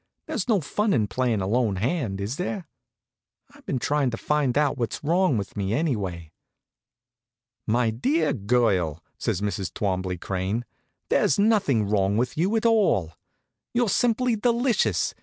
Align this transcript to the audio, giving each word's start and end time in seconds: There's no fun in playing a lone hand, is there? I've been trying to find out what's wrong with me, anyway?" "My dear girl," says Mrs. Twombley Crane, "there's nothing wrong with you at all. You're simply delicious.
There's 0.25 0.49
no 0.49 0.61
fun 0.61 0.93
in 0.93 1.05
playing 1.07 1.41
a 1.41 1.47
lone 1.47 1.75
hand, 1.75 2.19
is 2.19 2.37
there? 2.37 2.65
I've 3.51 3.67
been 3.67 3.77
trying 3.77 4.09
to 4.09 4.17
find 4.17 4.57
out 4.57 4.75
what's 4.75 5.03
wrong 5.03 5.37
with 5.37 5.55
me, 5.55 5.75
anyway?" 5.75 6.31
"My 7.67 7.91
dear 7.91 8.33
girl," 8.33 9.03
says 9.19 9.41
Mrs. 9.41 9.71
Twombley 9.71 10.17
Crane, 10.17 10.65
"there's 11.09 11.37
nothing 11.37 11.87
wrong 11.87 12.17
with 12.17 12.35
you 12.35 12.55
at 12.55 12.65
all. 12.65 13.13
You're 13.75 13.89
simply 13.89 14.35
delicious. 14.35 15.13